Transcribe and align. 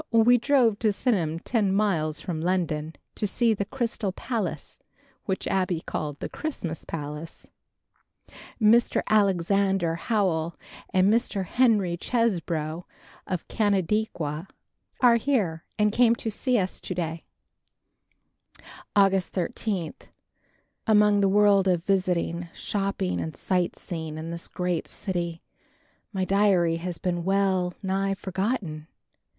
We 0.09 0.39
drove 0.39 0.79
to 0.79 0.91
Sydenham 0.91 1.37
ten 1.37 1.71
miles 1.71 2.19
from 2.21 2.41
London, 2.41 2.95
to 3.13 3.27
see 3.27 3.53
the 3.53 3.65
Crystal 3.65 4.11
Palace 4.11 4.79
which 5.25 5.45
Abbie 5.45 5.81
called 5.85 6.19
the 6.19 6.27
"Christmas 6.27 6.85
Palace." 6.85 7.51
Mr. 8.59 9.03
Alexander 9.09 9.93
Howell 9.97 10.55
and 10.91 11.13
Mr. 11.13 11.45
Henry 11.45 11.97
Chesebro 11.97 12.85
of 13.27 13.47
Canandaigua 13.47 14.47
are 15.01 15.17
here 15.17 15.65
and 15.77 15.91
came 15.91 16.15
to 16.15 16.31
see 16.31 16.57
us 16.57 16.79
to 16.79 16.95
day. 16.95 17.21
August 18.95 19.33
13. 19.33 19.93
Amid 20.87 21.21
the 21.21 21.29
whirl 21.29 21.59
of 21.59 21.83
visiting, 21.85 22.49
shopping 22.55 23.21
and 23.21 23.35
sightseeing 23.35 24.17
in 24.17 24.31
this 24.31 24.47
great 24.47 24.87
city, 24.87 25.43
my 26.11 26.25
diary 26.25 26.77
has 26.77 26.97
been 26.97 27.23
well 27.23 27.75
nigh 27.83 28.15
forgotten. 28.15 28.87